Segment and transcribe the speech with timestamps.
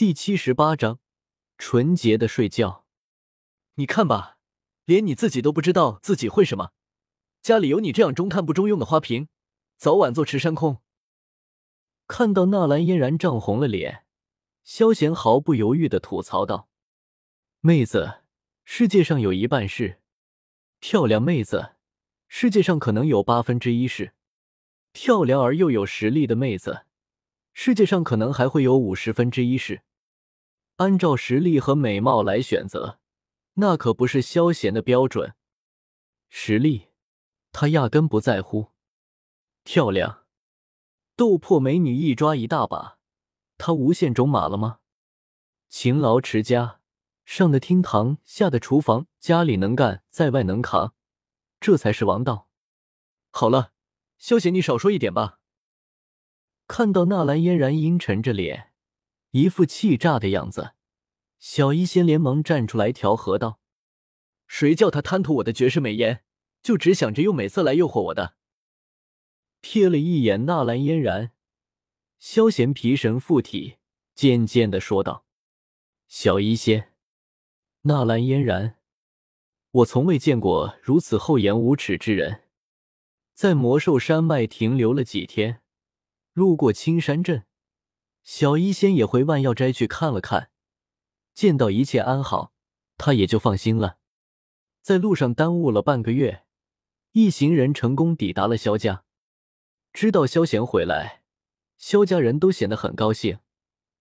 [0.00, 0.98] 第七十八章，
[1.58, 2.86] 纯洁的睡觉。
[3.74, 4.38] 你看吧，
[4.86, 6.70] 连你自己都不知道自己会什么。
[7.42, 9.28] 家里有你这样中看不中用的花瓶，
[9.76, 10.78] 早晚坐吃山空。
[12.06, 14.06] 看到纳兰嫣然涨红了脸，
[14.64, 16.70] 萧贤毫不犹豫的吐槽道
[17.60, 18.22] ：“妹子，
[18.64, 20.00] 世界上有一半是
[20.78, 21.74] 漂亮妹子，
[22.26, 24.14] 世界上可能有八分之一是
[24.92, 26.86] 漂亮而又有实力的妹子，
[27.52, 29.82] 世界上可能还会有五十分之一是。
[30.80, 32.98] 按照实力和美貌来选择，
[33.54, 35.34] 那可不是萧贤的标准。
[36.30, 36.88] 实力。”
[37.52, 38.68] 他压根不在乎，
[39.64, 40.24] 漂亮，
[41.16, 42.98] 斗破美女一抓一大把，
[43.58, 44.78] 他无限种马了吗？
[45.68, 46.80] 勤劳持家，
[47.24, 50.94] 上的厅堂，下的厨房，家里能干，在外能扛，
[51.60, 52.48] 这才是王道。
[53.32, 53.72] 好了，
[54.16, 55.40] 萧贤，你少说一点吧。
[56.68, 58.69] 看到纳兰嫣然阴沉着脸，
[59.30, 60.72] 一副气炸的样子，
[61.38, 63.60] 小医仙连忙站出来调和道
[64.46, 66.24] ：“谁叫他贪图我的绝世美颜？”
[66.62, 68.34] 就只想着用美色来诱惑我的。
[69.62, 71.32] 瞥了一眼纳兰嫣然，
[72.18, 73.76] 萧贤皮神附体，
[74.14, 75.24] 渐渐的说道
[76.06, 76.92] ：“小医仙，
[77.82, 78.76] 纳兰嫣然，
[79.70, 82.42] 我从未见过如此厚颜无耻之人。
[83.32, 85.62] 在魔兽山脉停留了几天，
[86.34, 87.46] 路过青山镇，
[88.32, 90.50] 小医仙也回万药斋去看了看，
[91.34, 92.52] 见到一切安好，
[92.96, 93.98] 他也就放心了。
[94.80, 96.44] 在路上耽误了半个月。”
[97.10, 99.02] 一行人成功抵达了萧家，
[99.92, 101.24] 知道萧贤回来，
[101.76, 103.40] 萧家人都显得很高兴，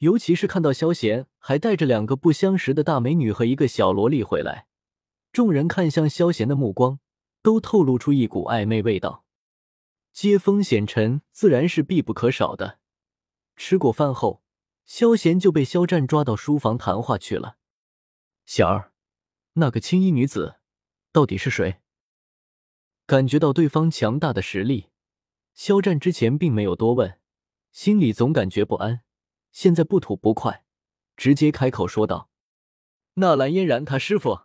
[0.00, 4.66] 尤其是看到萧贤还带着两个不相识的大美女和一个小萝莉回来，
[5.32, 7.00] 众人看向萧贤的目光
[7.40, 9.24] 都透露出一股暧昧味道。
[10.12, 12.80] 接风洗尘自然是必不可少的。
[13.58, 14.42] 吃过饭后，
[14.84, 17.58] 萧贤就被肖战抓到书房谈话去了。
[18.46, 18.92] 小儿，
[19.54, 20.60] 那个青衣女子
[21.12, 21.80] 到底是谁？
[23.04, 24.90] 感觉到对方强大的实力，
[25.54, 27.18] 肖战之前并没有多问，
[27.72, 29.02] 心里总感觉不安。
[29.50, 30.64] 现在不吐不快，
[31.16, 32.30] 直接开口说道
[33.14, 34.42] ：“纳兰嫣然，他师傅。”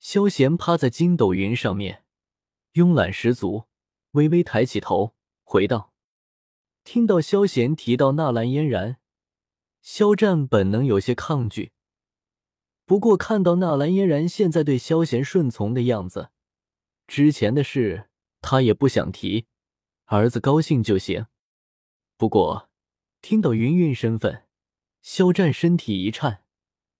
[0.00, 2.04] 萧贤趴在筋斗云上面，
[2.72, 3.64] 慵懒十足，
[4.12, 5.91] 微微抬起头，回道
[6.84, 8.98] ：“听到萧贤提到纳兰嫣然，
[9.80, 11.72] 肖战本能有些抗拒，
[12.84, 16.30] 不过看到纳兰嫣然现在对萧贤顺从的样子。”
[17.06, 18.08] 之前的事
[18.40, 19.46] 他也不想提，
[20.06, 21.26] 儿子高兴就行。
[22.16, 22.70] 不过
[23.20, 24.46] 听到云云身份，
[25.02, 26.44] 肖战身体一颤，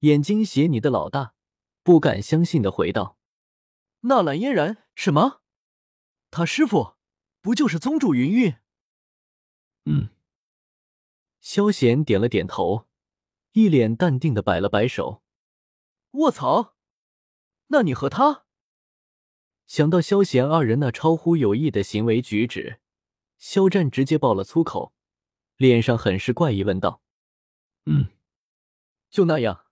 [0.00, 1.34] 眼睛斜你的老大，
[1.82, 3.18] 不敢相信的回道
[4.02, 5.40] ：“纳兰嫣然，什么？
[6.30, 6.94] 他师傅
[7.40, 8.54] 不就是宗主云云？”
[9.88, 10.10] 嗯。
[11.40, 12.86] 萧贤点了点头，
[13.52, 15.22] 一脸淡定的摆了摆手
[16.12, 16.76] ：“卧槽，
[17.68, 18.44] 那你和他？”
[19.66, 22.80] 想到萧贤二人那超乎友谊的行为举止，
[23.38, 24.92] 肖战直接爆了粗口，
[25.56, 27.02] 脸上很是怪异，问道
[27.86, 28.08] ：“嗯，
[29.08, 29.64] 就那样。”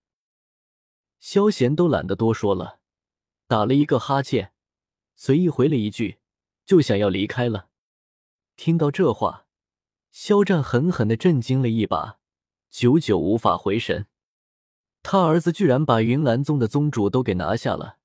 [1.19, 2.81] 萧贤都懒得多说了，
[3.47, 4.53] 打了一个哈欠，
[5.15, 6.19] 随意回了一句，
[6.65, 7.71] 就想要离开了。
[8.55, 9.46] 听到这话，
[10.19, 12.19] 肖战狠狠的震惊了一把，
[12.71, 14.07] 久久无法回神。
[15.03, 17.99] 他儿子居然把云岚宗的宗主都给拿下了。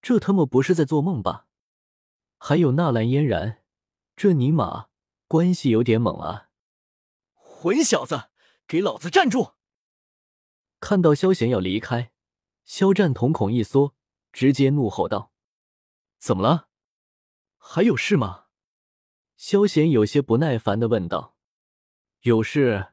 [0.00, 1.46] 这他妈不是在做梦吧？
[2.38, 3.62] 还有纳兰嫣然，
[4.16, 4.86] 这尼玛
[5.28, 6.48] 关系有点猛啊！
[7.34, 8.30] 混小子，
[8.66, 9.52] 给老子站住！
[10.80, 12.12] 看到萧贤要离开，
[12.64, 13.94] 肖战瞳孔一缩，
[14.32, 15.30] 直接怒吼道
[16.18, 16.68] ：“怎么了？
[17.58, 18.46] 还有事吗？”
[19.36, 21.31] 萧贤有些不耐烦的问道
[22.22, 22.92] ：“有事，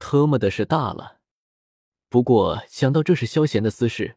[0.00, 1.20] 特么的是大了。
[2.08, 4.16] 不过想到这是萧贤的私事，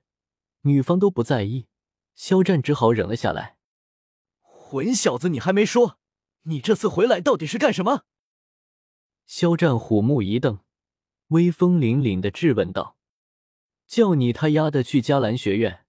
[0.62, 1.68] 女方都不在意。”
[2.16, 3.57] 肖战只好忍了下来。
[4.41, 6.00] 混小子，你还没说，
[6.44, 8.06] 你这次回来到底是干什么？
[9.28, 10.62] 肖战虎目一瞪，
[11.28, 12.97] 威风凛凛的质问道
[13.85, 15.85] ：“叫你他丫的去迦兰学院，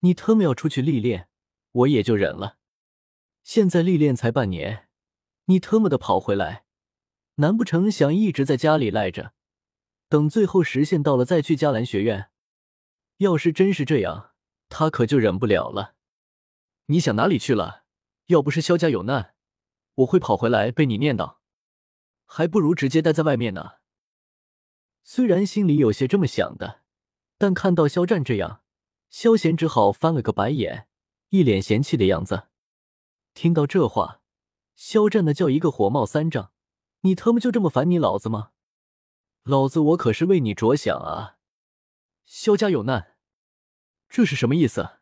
[0.00, 1.28] 你特么要出去历练，
[1.72, 2.58] 我也就忍了。
[3.42, 4.88] 现在历练才半年，
[5.46, 6.65] 你特么的跑回来，
[7.36, 9.32] 难不成想一直在家里赖着，
[10.08, 12.30] 等最后时限到了再去迦兰学院？
[13.18, 14.32] 要是真是这样……”
[14.68, 15.94] 他可就忍不了了。
[16.86, 17.84] 你想哪里去了？
[18.26, 19.36] 要不是萧家有难，
[19.94, 21.36] 我会跑回来被你念叨，
[22.24, 23.74] 还不如直接待在外面呢。
[25.04, 26.82] 虽然心里有些这么想的，
[27.38, 28.62] 但看到肖战这样，
[29.08, 30.88] 萧贤只好翻了个白眼，
[31.28, 32.48] 一脸嫌弃的样子。
[33.34, 34.20] 听到这话，
[34.74, 36.50] 肖战那叫一个火冒三丈
[37.06, 38.50] ：“你他妈就这么烦你老子吗？
[39.44, 41.38] 老子我可是为你着想啊！
[42.24, 43.16] 萧家有难，
[44.08, 44.98] 这是什么意思？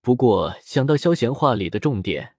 [0.00, 2.36] 不过想到萧贤话里的重点，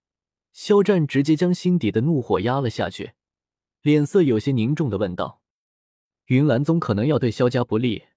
[0.52, 3.14] 萧战直接将心底的怒火压了下去，
[3.82, 5.42] 脸色有些凝重的问道
[6.28, 8.08] ：“云岚宗可能要对萧家不利，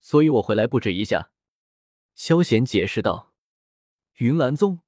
[0.00, 1.30] 所以我回来布置一下。”
[2.16, 3.34] 萧贤解释道
[4.16, 4.80] ：“云岚宗，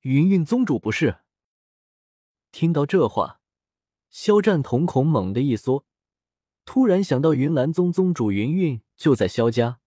[0.00, 1.20] 云韵宗主不是？”
[2.50, 3.40] 听到这话，
[4.12, 5.86] 肖战瞳孔猛地一缩。
[6.64, 9.80] 突然想到云岚宗宗主云韵就在萧家，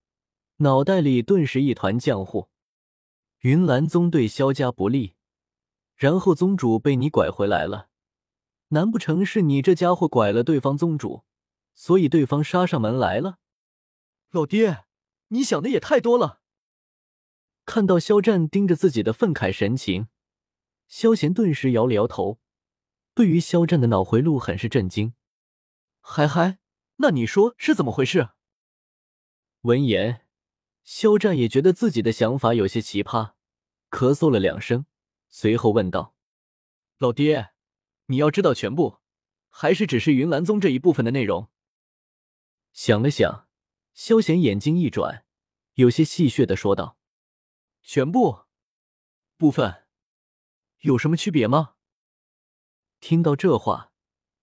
[0.58, 2.50] 脑袋里顿时一团浆糊。
[3.42, 5.14] 云岚宗对萧家不利，
[5.96, 7.90] 然后宗主被你拐回来了，
[8.70, 11.24] 难不成是你这家伙拐了对方宗主，
[11.76, 13.38] 所以对方杀上门来了？
[14.32, 14.86] 老爹，
[15.28, 16.42] 你想的也太多了。
[17.64, 20.08] 看到肖战盯着自己的愤慨神情，
[20.88, 22.40] 萧贤顿时摇了摇头，
[23.16, 25.16] 对于肖战的脑回路很是震惊。
[26.02, 26.60] 嗨嗨。
[26.98, 28.30] 那你说是怎么回事？
[29.64, 30.26] 闻言，
[30.84, 33.34] 肖战也觉得自己的想法有些奇葩，
[33.90, 34.86] 咳嗽了两声，
[35.28, 36.16] 随后问道
[36.98, 37.50] ：“老爹，
[38.06, 39.00] 你要知道全部，
[39.50, 41.50] 还是只是云岚宗这一部分的内容？”
[42.72, 43.50] 想了想，
[43.94, 45.26] 萧贤眼睛一转，
[45.74, 46.98] 有些戏谑的说道
[47.84, 48.46] ：“全部？
[49.36, 49.84] 部分？
[50.80, 51.75] 有什么区别吗？”
[53.08, 53.92] 听到这话，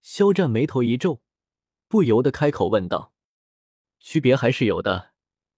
[0.02, 1.20] 肖战眉头一皱。
[1.88, 3.12] 不由得开口问道
[3.98, 5.14] ：“区别还是有的。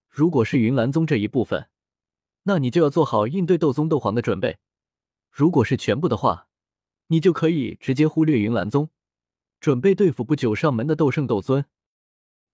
[0.09, 1.69] 如果是云岚宗这一部分，
[2.45, 4.57] 那你就要做好应对斗宗、斗皇的准备；
[5.31, 6.49] 如果是全部的话，
[7.09, 8.89] 你就可以直接忽略云岚宗，
[9.61, 11.67] 准备对付不久上门的斗圣、斗尊。”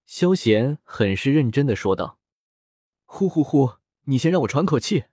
[0.05, 2.19] 萧贤很是认真的说道
[3.06, 3.75] ：“呼呼呼，
[4.06, 5.05] 你先让我喘口气。”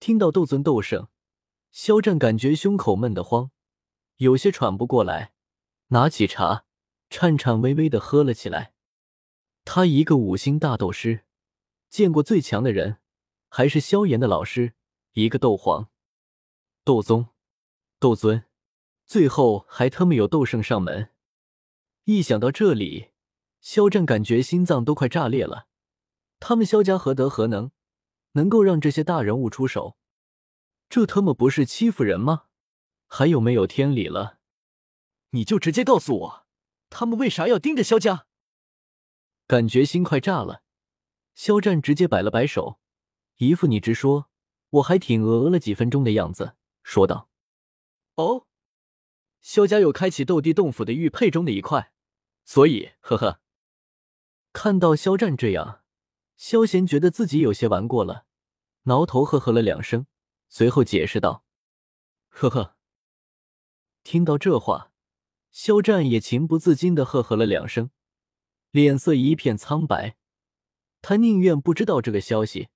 [0.00, 1.08] 听到斗尊、斗圣，
[1.70, 3.50] 肖战感觉胸口闷得慌，
[4.18, 5.32] 有些喘不过来，
[5.88, 6.66] 拿起茶。
[7.10, 8.74] 颤颤巍巍的喝了起来。
[9.64, 11.24] 他一个五星大斗师，
[11.88, 12.98] 见过最强的人
[13.48, 14.74] 还是萧炎的老师，
[15.12, 15.88] 一个斗皇、
[16.84, 17.28] 斗宗、
[17.98, 18.44] 斗尊，
[19.06, 21.08] 最后还他妈有斗圣上门。
[22.04, 23.12] 一想到这里，
[23.62, 25.68] 肖战感觉心脏都快炸裂了。
[26.38, 27.70] 他们萧家何德何能，
[28.32, 29.96] 能够让这些大人物出手？
[30.90, 32.47] 这他妈不是欺负人吗？
[33.08, 34.38] 还有没有天理了？
[35.30, 36.46] 你就直接告诉我。
[36.90, 38.26] 他们为啥要盯着萧家？
[39.46, 40.62] 感觉心快炸了，
[41.34, 42.78] 肖战直接摆了摆手，
[43.36, 44.30] 一副你直说，
[44.70, 47.28] 我还挺鹅了几分钟的样子，说道
[48.16, 48.46] ：“哦，
[49.42, 51.92] 萧家有开启斗帝洞府的玉佩中的一块，
[52.46, 53.40] 所以，呵呵。”
[54.54, 55.82] 看到肖战这样，
[56.36, 58.24] 萧贤觉得自己有些玩过了，
[58.84, 60.06] 挠头呵呵了两声，
[60.48, 61.44] 随后解释道
[62.30, 62.76] ：“呵呵。”
[64.08, 64.90] 听到这话。
[65.50, 67.90] 肖战也情不自禁的呵呵了两声，
[68.70, 70.16] 脸色一片苍白。
[71.02, 72.68] 他宁愿不知道这个消息。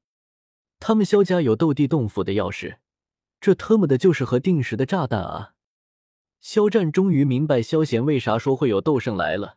[0.79, 2.76] 他们萧家有斗帝洞府的钥匙，
[3.40, 5.55] 这特么的就是核定时的炸弹啊！
[6.43, 9.56] 肖战终于明白萧贤为啥说会有斗圣来了。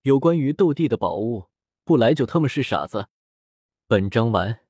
[0.00, 1.50] 有关于斗帝的宝物，
[1.84, 3.08] 不来就他妈是傻子。
[3.86, 4.60] 本章完。